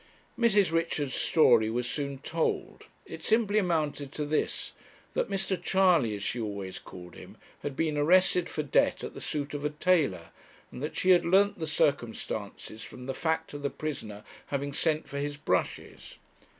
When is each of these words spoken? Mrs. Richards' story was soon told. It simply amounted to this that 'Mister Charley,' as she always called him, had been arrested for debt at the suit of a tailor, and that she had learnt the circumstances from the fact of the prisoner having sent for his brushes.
Mrs. 0.35 0.71
Richards' 0.71 1.13
story 1.13 1.69
was 1.69 1.87
soon 1.87 2.17
told. 2.17 2.85
It 3.05 3.23
simply 3.23 3.59
amounted 3.59 4.11
to 4.13 4.25
this 4.25 4.73
that 5.13 5.29
'Mister 5.29 5.55
Charley,' 5.55 6.15
as 6.15 6.23
she 6.23 6.41
always 6.41 6.79
called 6.79 7.13
him, 7.13 7.37
had 7.61 7.75
been 7.75 7.99
arrested 7.99 8.49
for 8.49 8.63
debt 8.63 9.03
at 9.03 9.13
the 9.13 9.21
suit 9.21 9.53
of 9.53 9.63
a 9.63 9.69
tailor, 9.69 10.31
and 10.71 10.81
that 10.81 10.95
she 10.97 11.11
had 11.11 11.23
learnt 11.23 11.59
the 11.59 11.67
circumstances 11.67 12.81
from 12.81 13.05
the 13.05 13.13
fact 13.13 13.53
of 13.53 13.61
the 13.61 13.69
prisoner 13.69 14.23
having 14.47 14.73
sent 14.73 15.07
for 15.07 15.19
his 15.19 15.37
brushes. 15.37 16.17